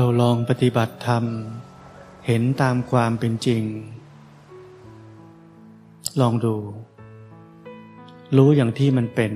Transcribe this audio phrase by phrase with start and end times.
[0.00, 1.24] เราลองปฏิบัติธรรม
[2.26, 3.62] เห็นตามความเป็นจริง
[6.20, 6.56] ลองดู
[8.36, 9.32] รู้อย่างที่มันเป็น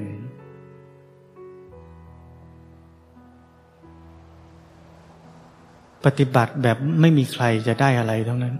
[6.04, 8.54] ปฏิบัติแบบไม่มีใครจะได้อะไรทั้งนั้น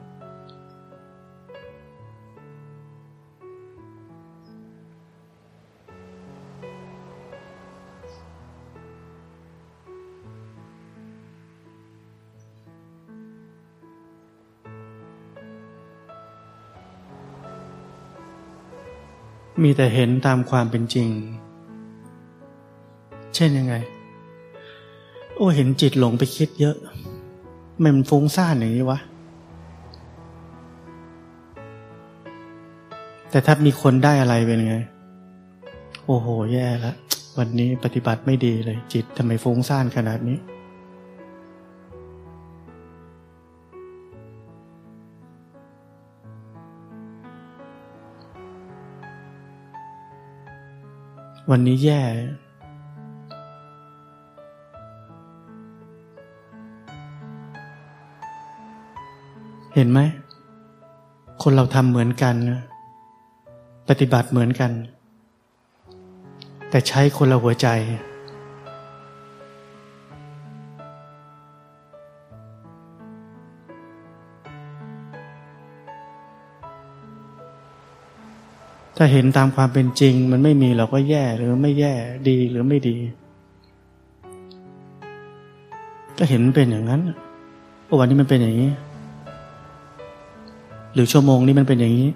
[19.62, 21.08] มีแต่เห็นตามความเป็นจริง
[23.34, 23.74] เช่นยังไง
[25.34, 26.76] โอ้เห็นจิตหลงไปคิดเยอะ
[27.84, 28.98] มันฟุ้งซ่านอย่างนี้วะ
[33.30, 34.76] แต่ถ้ามีคนได้อะไรเป็นไง
[36.06, 36.96] โอ้โห แย่แล้ว
[37.38, 40.38] วันนี้ปฏิบัติไม่ดีเลย จิตทำไมฟุ้งซ่านขนาดนี้
[51.50, 52.00] วันนี้แย่
[59.74, 60.00] เห็นไหม
[61.42, 62.34] คนเราทำเหมือนกัน
[63.88, 64.72] ปฏิบัติเหมือนกัน
[66.70, 67.68] แต่ใช้คนละหัวใจ
[78.96, 81.92] ถ้าเห็นตามความเป็นจริง มันไม่มีเราก็แย่หรือไม่แย่
[82.28, 82.96] ดีหรือไม่ดี
[86.18, 87.00] ก็เห็นเป็นอย่างนั้น
[87.98, 88.70] วันนี้มันเป็นอย่างนี้
[90.94, 92.10] หรือชั่วโมงนี้มันเป็นอย่างนี้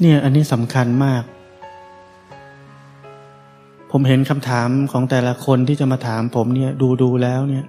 [0.00, 1.22] เนี่ยอันนี้สำคัญมาก
[3.94, 7.64] ผมเห็นคำถามของแต่ละคนที่จะมาถามผมเนี่ยดูดูแล้วเนี่ย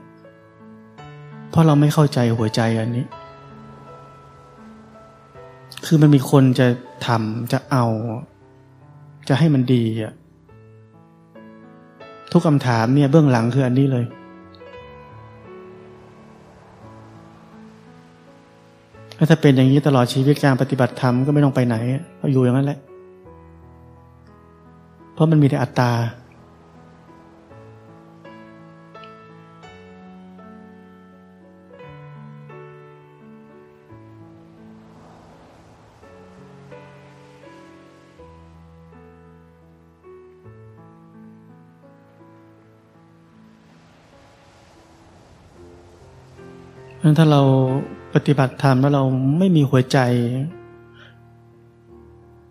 [1.50, 3.06] เพราะเราไม่เข้าใจหัวใจอันนี้
[5.86, 6.68] คือมันมีคนจะ
[7.08, 7.86] ทำจะเอา
[9.28, 10.14] จะให้มันดีอะ
[12.32, 14.06] ทุกคำถามเนี่ยเบื้องหลังคืออันนี้เลย
[19.30, 21.76] ถ้าเป็นอย่างนี้ตลอดชีวิตการปฏิบัติธรรมก็ไม่ต้องไปไหน
[22.20, 22.80] ก็อยู่อย่างนั้นแหละ
[25.14, 25.92] เพราะมันมีแต่อัตตา
[47.20, 47.42] ถ้าเรา
[48.14, 49.04] ปฏิบัติธรรมแล้วเรา
[49.38, 50.00] ไม่มีหัวใจ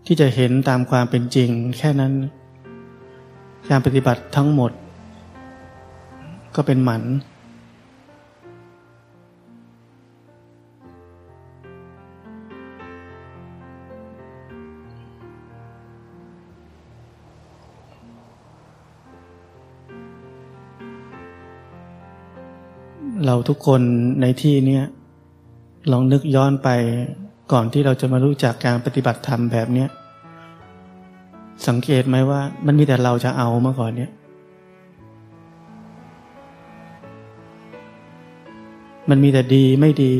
[0.06, 2.12] ที่จะเห็นตามความเป็นจริงแค่นั้น
[3.70, 4.72] การปฏิบัติทั้งหมด
[6.54, 7.02] ก็เป็นหมัน
[23.26, 23.80] เราทุกคน
[24.20, 24.80] ในที่นี้
[25.92, 26.68] ลองนึกย้อนไป
[27.52, 29.86] ก่อนที่เราจะมารู้จักการปฏิบัติธรรมแบบนี้
[31.68, 34.10] สังเกตไหมว่า มันมีแต่เราจะเอาเมื่อก่อนเนี่ย
[39.10, 40.14] มันมีแต่ดีไม่ดี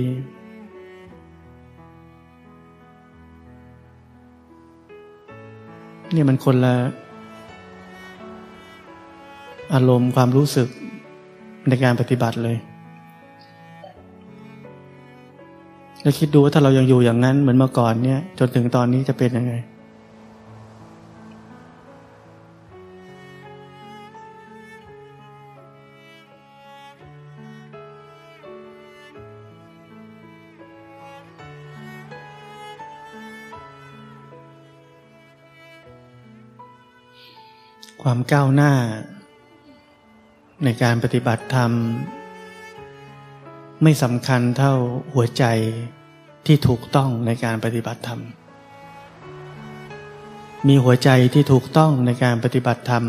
[6.12, 6.74] เนี่ยมันคนละ
[9.72, 10.68] อารมณ์ความรู้สึก
[11.68, 12.56] ในการปฏิบัติเลย
[16.02, 19.52] แล้วคิดดูว่าถ้าเรายังอยู่อย่างนั้นเหมือนเมื่อก่อนเนี่ย จนถึงตอนนี้จะเป็นยังไง
[38.06, 38.72] ความก้าวหน้า
[40.64, 41.70] ในการปฏิบัติธรรม
[43.82, 44.74] ไม่สำคัญเท่า
[45.14, 45.44] หัวใจ
[46.46, 48.20] ที่ถูกต้องในการปฏิบัติธรรม
[50.68, 53.04] มีหัวใจที่ถูกต้องในการปฏิบัติธรรม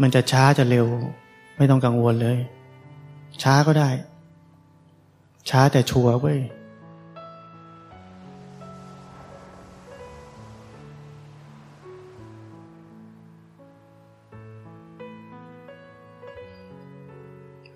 [0.00, 0.86] มันจะช้าจะเร็ว
[1.56, 2.38] ไม่ต้องกังวลเลย
[3.42, 3.90] ช้าก็ได้
[5.50, 6.38] ช้าแต่ชัวร์เว้ย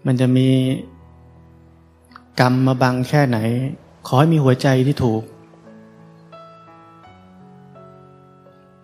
[0.06, 0.48] มันจะมี
[2.40, 3.38] กรรมมาบังแค่ไหน
[4.06, 5.22] ขอให้มีหัวใจที่ถูก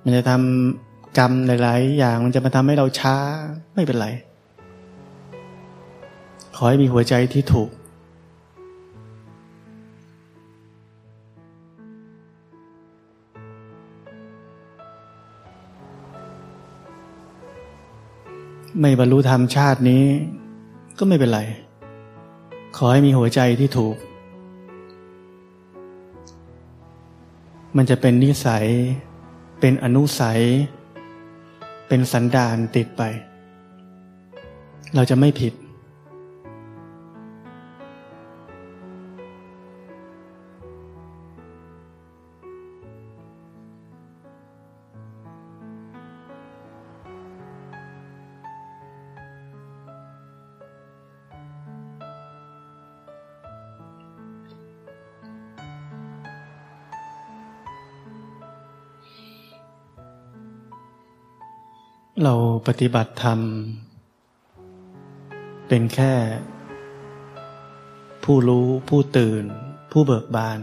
[0.03, 3.17] มันจะทำกรรมหลายๆอย่างมันจะมาทำให้เราช้า
[3.75, 4.09] ไม่เป็นไร
[6.57, 7.71] ขอให้มีหัวใจที่ถูก
[18.81, 20.05] ไม่บรรลุธรรมชาตินี้
[20.99, 21.41] ก็ไม่เป็นไร
[22.77, 23.97] ขอให้มีหัวใจที่ถูก
[27.77, 28.67] มันจะเป็นนิสัย
[29.61, 30.41] เป็นอนุสัย
[31.89, 33.03] เป็นสันดานติดไป
[34.95, 35.53] เราจะไม่ผิด
[62.25, 62.35] เรา
[62.67, 63.41] ปฏิบัติธรรม
[65.69, 66.15] เป็นแค่
[68.25, 69.45] ผู้รู้ผู้ตื่น
[69.93, 70.61] ผู้เบิกบาน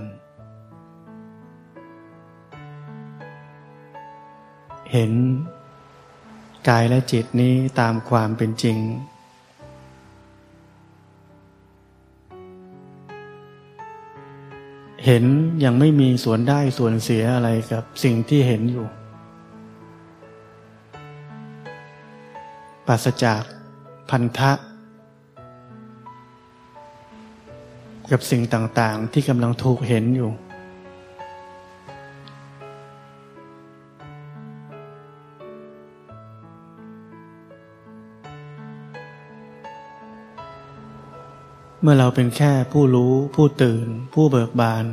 [4.92, 5.12] เห็น
[6.68, 8.78] กายและจิตนี้ตามความเป็นจริง
[15.06, 15.24] เห็น
[15.64, 18.88] ยังไม่มีส่วนได้ส่วนเสียอะไรกับสิ่งที่เห็นอยู่
[22.88, 23.44] ปราศจาก
[24.10, 24.52] พันธะ
[28.12, 30.32] กับสิ่งต่างๆ ที่กำลังถูกเห็นอยู่
[41.82, 44.86] เมื่อเราเป็นแค่ผู้รู้ผู้ตื่น ผู้เบิกบาน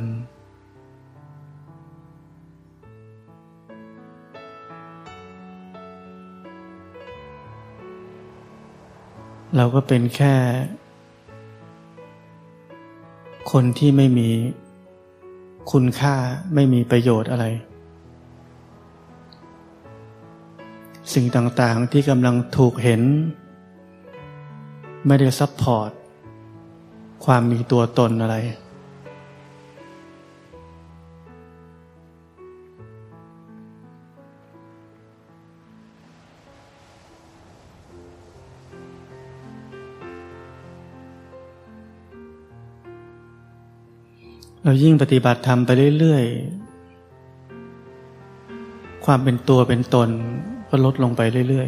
[9.57, 10.33] เราก็เป็นแค่
[13.51, 14.29] คนที่ไม่มี
[15.71, 16.15] คุณค่า
[16.55, 17.45] ไม่มีประโยชน์อะไร
[21.13, 23.01] สิ่งต่างๆที่กำลังถูกเห็น
[25.07, 25.91] ไม่ได้ซับพอร์ต
[27.25, 28.35] ความมีตัวตนอะไร
[44.65, 45.69] เรายิ่งปฏิบัติธรรมไป
[45.99, 50.09] เรื่อยๆ ความเป็นตัวเป็นตน
[50.69, 51.67] ก็ลดลงไปเรื่อย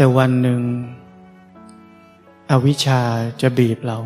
[0.00, 0.60] แต่วันหนึ่ง
[2.50, 3.00] อวิชชา
[3.40, 3.98] จะบีบเรา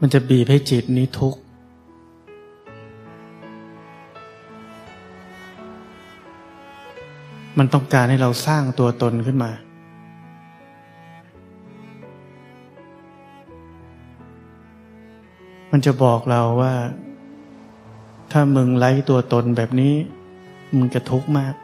[0.00, 1.40] มันจะบีบให้จิตนี้ทุกข์
[7.58, 9.50] มันต้องการให้เราสร้างตัวตนขึ้นมา
[15.78, 16.74] มันจะบอกเราว่า
[18.32, 19.94] ถ้ามึงไล่ตัวตนแบบนี้
[20.76, 21.54] มึงจะทุกข์มาก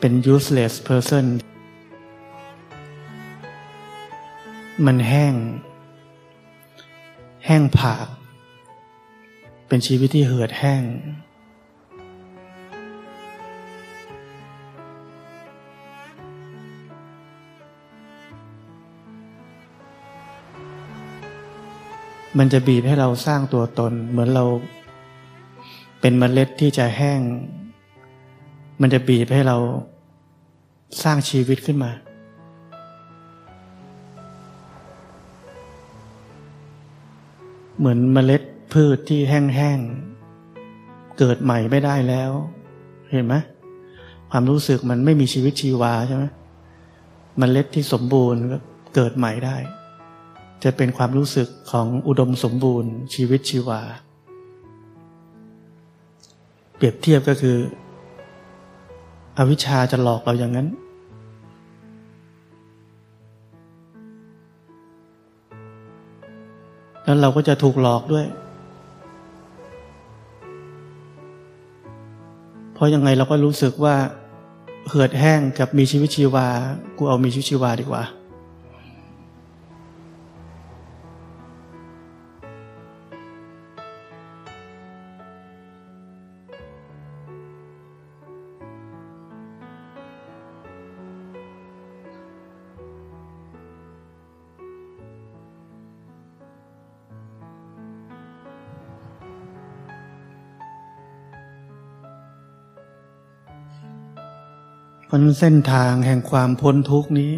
[0.00, 1.26] เป็น useless person
[4.86, 5.34] มันแห้ง
[7.46, 8.06] แห้งผาก
[9.68, 10.82] เป็นชีวิตที่เหือดแห้ง
[22.38, 24.44] มันจะบีบให้เราสร้างตัวตน เหมือนเรา
[26.00, 27.20] เป็นเมล็ดที่จะแห้ง
[28.80, 29.56] มันจะบีบให้เรา
[31.02, 31.92] สร้างชีวิตขึ้นมา
[37.78, 42.30] เหมือนเมล็ดพืชที่แห้งๆ เกิดใหม่ไม่ได้แล้ว
[43.10, 43.34] เห็นไหม
[44.30, 46.24] ความรู้สึกมันไม่มีชีวิตชีวาใช่ไหม
[47.38, 48.58] เมล็ดที่สมบูรณ์ก็
[48.94, 49.56] เกิดใหม่ได้
[50.64, 53.80] จะเป็นความรู้สึกของอุดมสมบูรณ์ชีวิตชีวา
[56.76, 57.56] เปรียบเทียบก็คือ
[59.38, 60.68] อวิชชาจะหลอกเราอย่างนั้น
[67.04, 68.26] แล้วเราก็จะถูกหลอกด้วย
[72.74, 73.96] เพราะยังไงเราก็รู้สึกว่า
[74.88, 76.46] เหือดแห้งกับมีชีวิตชีวา
[76.96, 78.02] กูเอามีชีวิตชีวาดีกว่า
[105.10, 107.32] เพราะนั้นเส้นทางแห่งความพ้นทุกนี้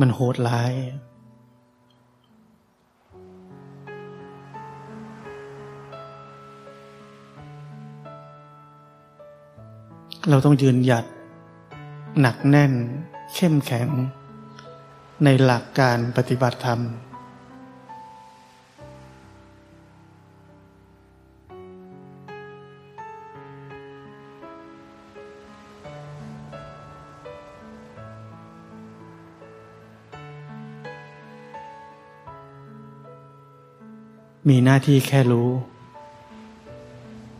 [0.00, 0.72] มันโหดร้าย
[10.28, 11.04] เราต้องยืนหยัด
[12.20, 12.72] หนักแน่น
[13.34, 13.88] เข้มแข็ง
[15.24, 16.80] ในหลักการปฏิบัติธรรม
[34.50, 35.48] มีหน้าที่แค่รู้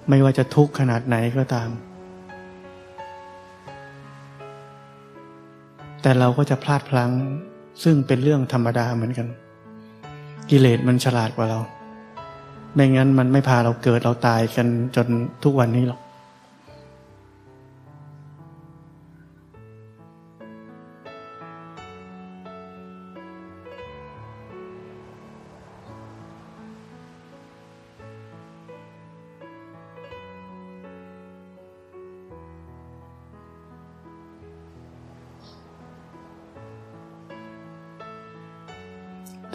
[0.08, 1.70] ไม่ว่าจะทุกข์ขนาดไหนก็ตาม
[6.02, 7.12] แต่เราก็จะพลาดพลั้ง
[7.82, 9.26] ซึ่งเป็นเรื่องธรรมดาเหมือนกัน
[10.50, 11.60] กิเลสมันฉลาดกว่าเรา
[12.74, 15.06] ไม่งั้นมันไม่พาเราเกิดเราตายกันจน
[15.44, 16.00] ทุกวันนี้หรอก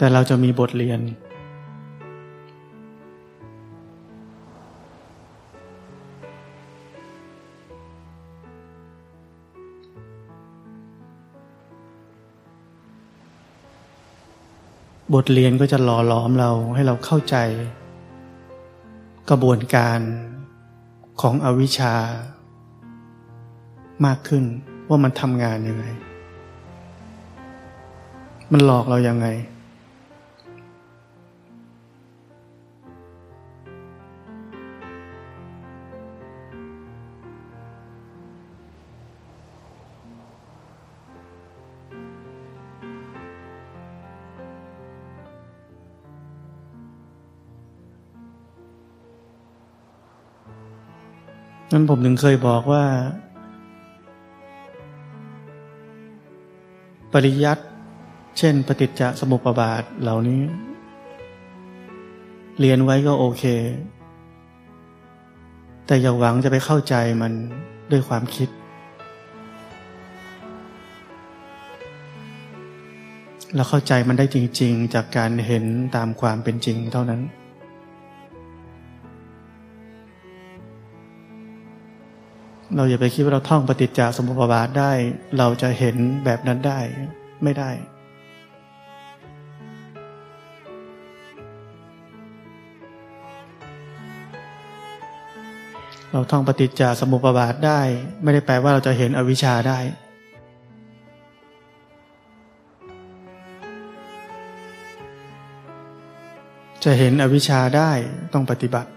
[0.06, 1.00] แต่เราจะมีบทเรียน
[15.14, 17.36] บทเรียนก็จะหล่อหลอมเราให้เราเข้าใจ
[19.30, 19.98] กระบวนการ
[21.20, 21.94] ของอวิชชา
[24.06, 24.44] มากขึ้น
[24.88, 25.84] ว่ามันทำงานยังไง
[28.52, 29.28] มันหลอกเรายังไง
[51.90, 52.84] ผมถึงเคยบอกว่า
[57.12, 57.64] ปริยัติ
[58.38, 60.42] เช่น ปฏิจจสมุปบาทเหล่านี้
[62.60, 63.44] เรียนไว้ก็โอเค
[65.86, 67.32] แต่อย่าหวังจะไปเข้าใจมัน
[67.90, 68.48] ด้วยความคิด
[73.54, 75.64] แล้วเข้าใจมันได้จริง ๆ จากการเห็น
[75.96, 77.20] ตามความเป็นจริงเท่านั้น
[82.74, 84.92] เราอย่าไปคิดว่าเราท่องปฏิจจสมุปบาทได้
[85.38, 86.80] เราจะเห็นแบบนั้นได้
[87.42, 87.70] ไม่ได้
[96.12, 97.80] เราท่องปฏิจจสมุปบาทได้
[98.22, 99.78] ไม่ได้แปลว่าเราจะเห็นอวิชชาได้
[106.84, 107.90] จะเห็นอวิชชาได้
[108.32, 108.90] ต้องปฏิบัติ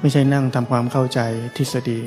[0.00, 1.20] ไม่ใช่นั่งทำความเข้าใจ
[1.56, 2.00] ทฤษฎี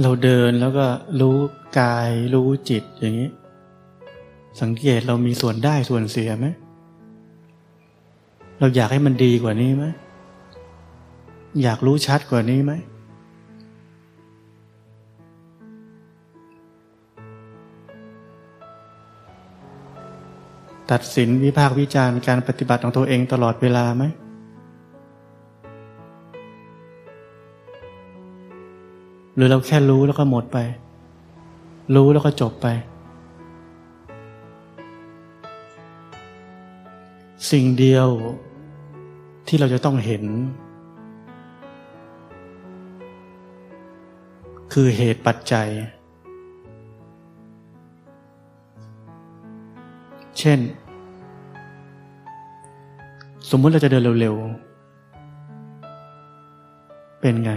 [0.00, 0.86] เราเดินแล้วก็
[1.20, 1.36] รู้
[1.78, 3.30] กายรู้จิตอย่างนี้
[4.60, 6.46] สังเกตเรามีส่วนได้ส่วนเสียไหม
[8.58, 9.84] เราอยากให้มันดีกว่านี้ไหม
[11.62, 12.72] อยากรู้ชัดกว่านี้ไหม
[20.90, 24.04] ตัดสินวิพากษ์วิจารณ์การปฏิบัติของตัวเองตลอดเวลาไหม
[29.34, 30.58] หรือเราแค่รู้แล้วก็หมดไป
[31.94, 32.66] รู้แล้วก็จบไป
[37.50, 38.08] สิ่งเดียว
[39.46, 40.24] ที่เราจะต้องเห็น
[44.72, 45.68] คือเหตุปัจจัย
[50.38, 50.58] เช่น
[53.50, 57.52] สมมุติเราจะเดินเร็วๆ เป็นไง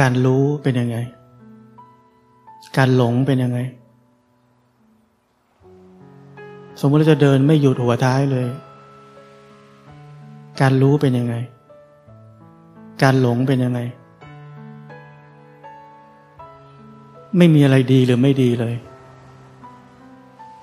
[0.00, 0.96] การรู้เป็นยังไง
[2.76, 3.58] การหลงเป็นยังไง
[6.80, 8.46] สมมติเราจะเดินไม่หยุดหัวท้ายเลย
[10.60, 11.34] การรู้เป็นยังไง
[13.02, 13.80] การหลงเป็นยังไง
[17.36, 18.74] ไม่มีอะไรดีหรือไม่ดีเลย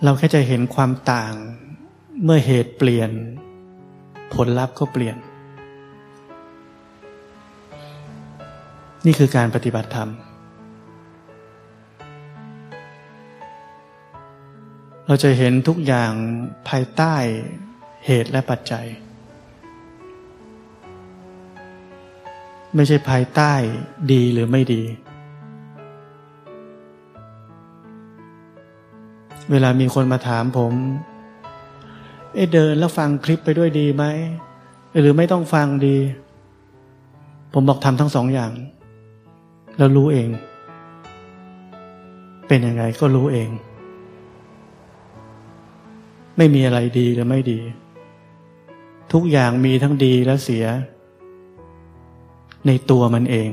[0.03, 1.33] เราแค่จะเห็นความต่าง
[2.23, 3.09] เมื่อเหตุเปลี่ยน
[4.33, 5.15] ผลลัพธ์ก็เปลี่ยน
[9.05, 10.09] นี่คือการปฏิบัติธรรม
[15.07, 16.11] เราจะเห็นทุกอย่าง
[16.69, 17.15] ภายใต้
[18.05, 18.85] เหตุและปัจจัย
[22.75, 23.53] ไม่ใช่ภายใต้
[24.11, 24.83] ดีหรือไม่ดี
[29.51, 30.73] เวลามีคนมาถามผม
[32.33, 34.03] เอ๊ะเดินแล้วฟังคลิปไปด้วยดีไหม
[34.99, 35.97] หรือไม่ต้องฟังดี
[37.53, 38.51] ผมบอกทำทั้งสองอย่าง
[39.77, 40.29] แล้วรู้เอง
[42.47, 43.49] เป็นยังไงก็รู้เอง
[46.37, 47.59] ไม่มีอะไรดีหรือไม่ดี
[49.13, 50.65] ทุกอย่างมีทั้งดีและเสีย
[52.67, 53.51] ในตัวมันเอง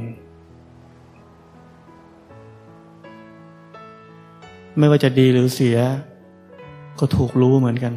[4.78, 5.78] ไม่ว่าจะดีหรือเสีย
[6.98, 7.94] ก็ถูกรู้เหมือนกัน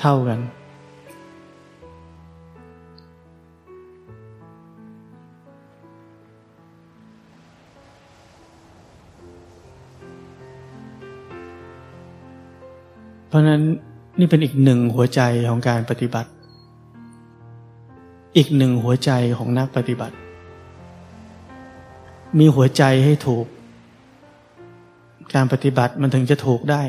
[0.00, 0.40] เท่ากัน
[13.34, 13.62] ราะนั้น
[14.18, 16.30] นี่เป็นอีกหนึ่งหัวใจของการปฏิบัติ
[18.36, 20.16] อีกหนึ่งหัวใจของนักปฏิบัติ
[22.38, 23.46] มีหัวใจให้ถูก
[25.34, 26.82] การปฏิบัติมันถึงจะถูกได้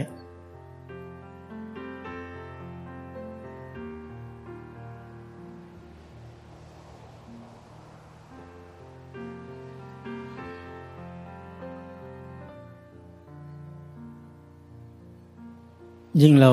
[16.21, 16.51] ยิ่งเรา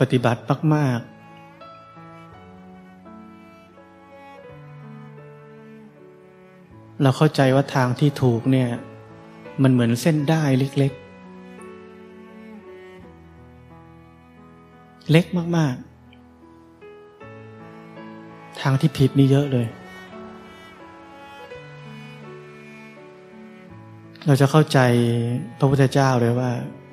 [0.00, 0.40] ปฏิบัติ
[0.74, 1.12] มาก ๆ
[7.02, 8.68] เราเข้าใจว่าทางที่ถูกเนี่ย
[9.62, 11.00] มันเหมือนเส้นได้เล็ก ๆ
[15.10, 15.24] เล็ก
[15.56, 15.74] มาก
[17.38, 19.66] ๆ ทางที่ผิดนี่เยอะเลย
[24.26, 24.78] เราจะเข้าใจ
[25.58, 26.52] พระพุทธเจ้าเลยว่า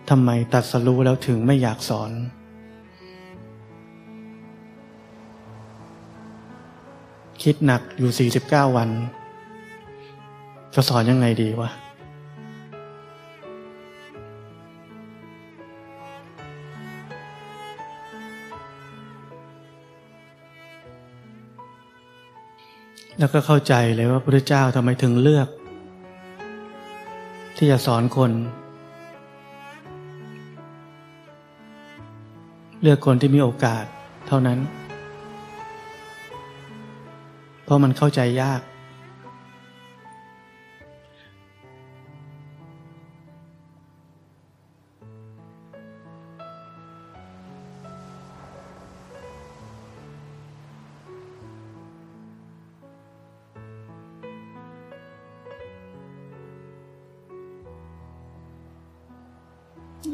[0.10, 2.12] ทำไมตัดสรู้แล้วถึงไม่อยากสอน
[7.44, 8.90] คิดหนักอยู่ 49 วัน
[10.74, 11.70] จะสอนยังไงดีวะ
[23.20, 25.48] แล้วก็เข้าใจเลยว่าพระเจ้าทำไมถึงเลือก
[27.58, 28.32] ที่จะสอนคน
[32.82, 33.84] เลือกคนที่มีโอกาส
[34.28, 34.60] เท่านั้น
[37.64, 38.62] เพราะมันเข้าใจยาก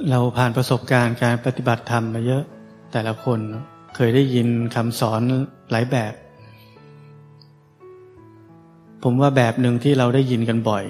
[0.10, 2.44] เราผ่านประสบการณ์การปฏิบัติธรรมมาเยอะ
[2.98, 3.40] แต่ละคน
[3.96, 5.22] เคยได้ยินคำสอน
[5.72, 6.14] หลายแบบ
[9.04, 10.86] ผมว่าแบบหนึ่งที่เราได้ยินกันบ่อย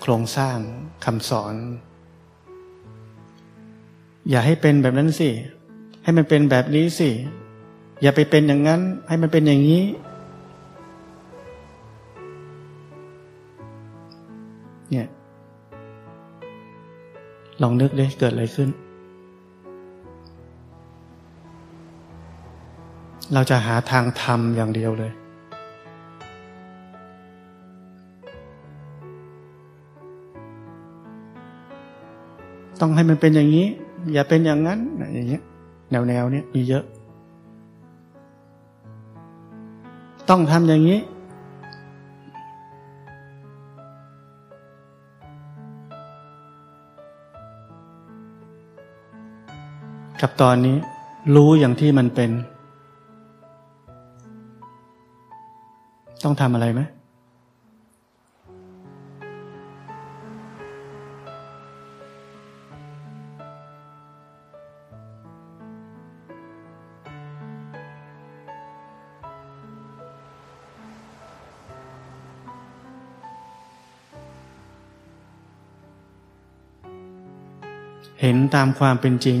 [0.00, 0.58] โครงสร้าง
[1.04, 1.54] คำสอน
[4.30, 5.30] อย่าให้เป็นแบบนั้นสิ
[6.04, 7.10] ให้มันเป็นแบบนี้สิ
[8.02, 9.82] อย่าไปเป็นอย่างนั้น ให้มันเป็นอย่างนี้
[14.90, 15.06] เนี่ย
[17.62, 18.70] ลองนึกเลยเกิดอะไรขึ้น
[23.34, 25.12] เราจะหาทางทำอย่างเดียวเลย
[32.80, 33.66] ต้องให้มันเป็นอย่างนี้
[34.12, 34.78] อย่าเป็นอย่างนั้น
[35.14, 35.42] อย่างเงี้ย
[35.90, 36.84] แนวแนวเนี้ยมีเยอะ
[40.28, 40.98] ต้องทำอย่างนี้
[50.20, 50.76] กับตอนนี้
[51.34, 52.30] รู้อย่างที่มันเป็น
[56.24, 56.82] ต้องทำอะไรไหม
[78.20, 79.40] เห็นตามความเป็นจริง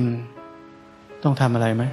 [1.22, 1.84] ต้องทำอะไรไหม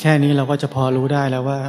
[0.00, 1.60] แค่นี้เราก็จะพอรู้ได้แล้วว่า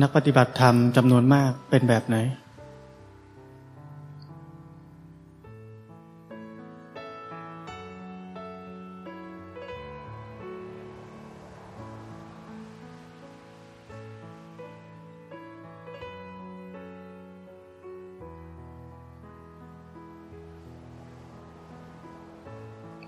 [0.00, 2.16] นักปฏิบัติธรรมจำนวนมากเป็นแบบไหน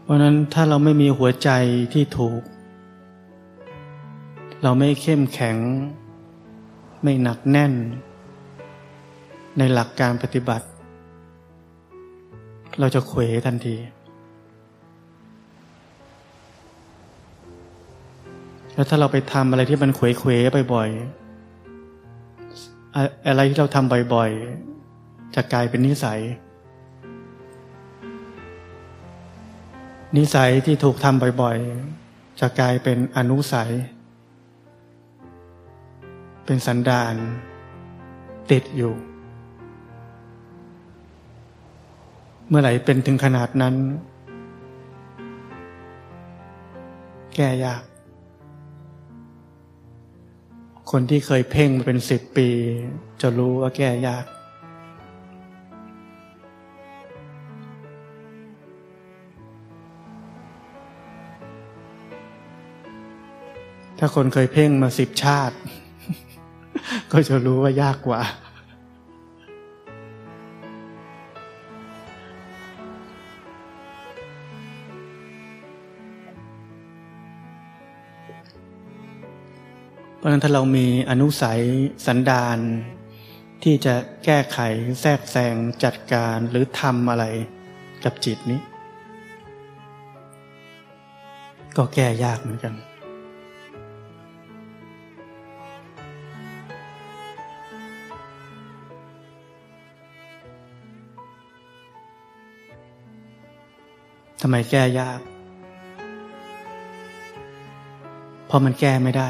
[0.02, 1.50] เพราะนั้นถ้าเราไม่มีหัวใจ
[1.94, 2.40] ที่ถูก
[4.66, 5.56] เราไม่เข้มแข็ง
[7.02, 7.72] ไม่หนักแน่น
[9.58, 10.66] ในหลักการปฏิบัติ
[12.80, 13.76] เราจะเขวทันที
[18.74, 20.30] แล้วถ้าเราไปทำอะไรที่มันเขวเขว
[20.74, 26.20] บ่อยๆ อะไรที่เราทำบ่อยๆ จะกลายเป็นนิสัย
[30.16, 33.72] นิสัยที่ถูกทำบ่อยๆ จะกลายเป็นอนุสัย
[36.44, 37.14] เป็นสันดาน
[38.50, 38.94] ติดอยู่
[42.48, 43.74] เมื่อไหร่เป็นถึงขนาดนั้น
[47.34, 47.82] แก้ยาก
[50.90, 52.48] คนที่เคยเพ่งมาเป็นสิบปี
[53.20, 54.24] จะรู้ว่าแก้ยาก
[63.98, 65.56] ถ้าคนเคยเพ่งมาสิบชาติ
[67.16, 68.20] ก็จะรู้ว่ายากกว่า
[80.16, 81.62] เพราะนั้นถ้าเรามีอนุสัย
[82.06, 82.58] สันดาน
[83.62, 84.58] ที่จะแก้ไข
[85.00, 87.24] แทรกแซงจัดการหรือทำอะไร
[88.04, 88.60] กับจิตนี้
[91.76, 92.74] ก็แก้ยากเหมือนกัน
[104.46, 105.20] ทำไมแก้ยาก
[108.46, 109.28] เพราะมันแก้ไม่ได้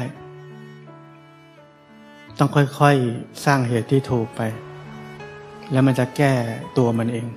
[2.37, 4.41] ต้องค่อยๆ สร้างเหตุที่ถูกไป
[5.71, 6.33] แล้วมันจะแก้
[6.77, 7.27] ตัวมันเอง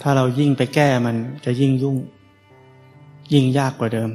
[0.00, 1.96] ถ้าเรายิ่งไปแก้มันจะยิ่งยุ่ง
[3.32, 4.10] ยิ่งยากกว่าเดิม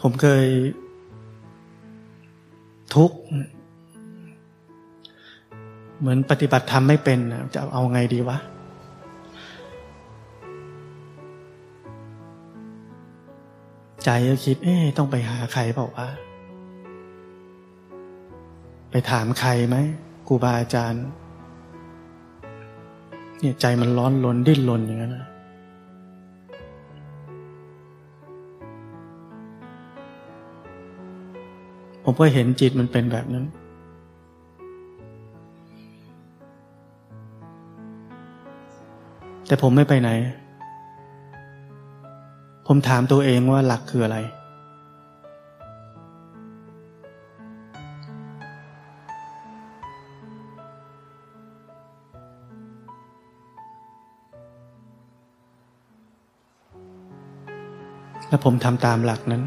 [0.00, 0.44] ผมเคย
[2.94, 3.18] ทุกข์
[5.98, 7.18] เหมือนปฏิบัติธรรมไม่เป็น
[7.54, 8.38] จะเอาไงดีวะ
[14.04, 16.08] ใจก็คิด เอ๊ต้องไปหาใครเปล่าวะ
[18.90, 19.76] ไปถามใครไหม
[20.26, 21.04] ครูบาอาจารย์
[23.40, 25.26] เนี่ยใจมันร้อนลนดิ้นรนอย่างนั้นนะ
[32.10, 33.44] ผมก็เห็นจิตมันเป็นแบบนั้น
[39.46, 40.10] แต่ผมไม่ไปไหน
[42.66, 44.18] ผมถามตัวเองว่าหลักคืออะไร
[58.28, 59.44] แล้วผมทำตามหลักนั้น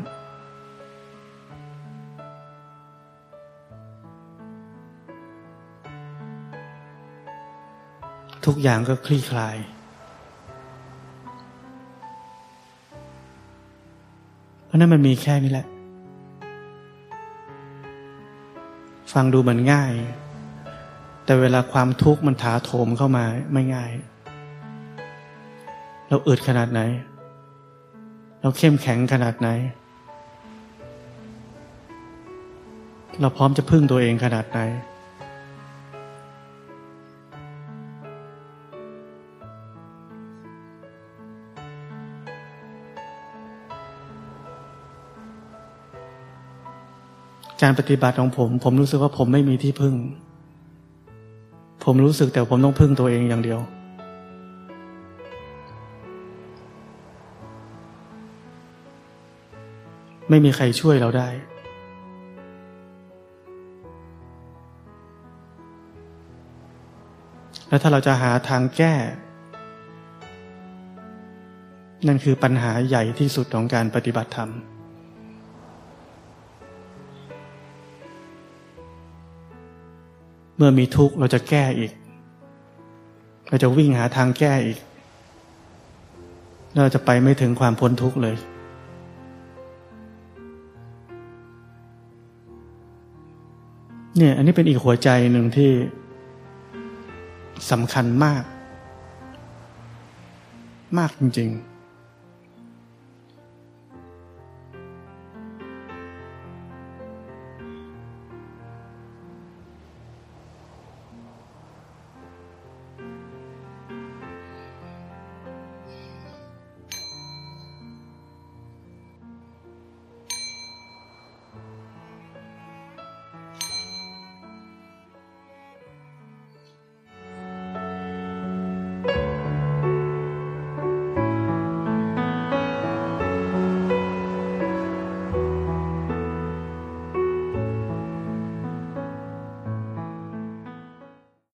[8.53, 9.55] ทุกอย่างก็คลี่คลาย
[14.65, 15.67] เพราะนั้นมันมีแค่นี้แหละ
[19.13, 19.91] ฟังดูเหมือนง่าย
[21.25, 23.91] แต่เวลาความทุกข์มันถาโถมเข้ามาไม่ง่าย
[26.07, 26.81] เราอึดขนาดไหน
[28.41, 29.49] เราเข้มแข็งขนาดไหน
[33.19, 34.61] เราพร้อมจะพึ่งตัวเองขนาดไหน
[47.61, 49.95] การปฏิบัติของผม ผมรู้สึกว่าผมไม่มีที่พึ่ง
[51.83, 53.59] ผมรู้สึกแต่ผมต้องพึ่งตัวเองอย่างเดียว
[60.29, 61.29] ไม่มีใครช่วยเราได้
[67.67, 68.93] แล้วถ้าเราจะหาทางแก้
[72.07, 74.51] นั่นคือปัญหาใหญ่ที่สุดของการปฏิบัติธรรม
[80.57, 81.91] เมื่อมีทุกข์เราจะแก้อีก
[83.49, 84.77] เราจะวิ่งหาทางแก้อีก
[86.75, 88.35] เราจะไปไม่ถึงความพ้นทุกข์เลย
[94.17, 95.71] เนี่ย อันนี้เป็นอีกหัวใจหนึ่งที่
[97.71, 98.43] สำคัญมาก
[100.97, 101.70] มากจริง ๆ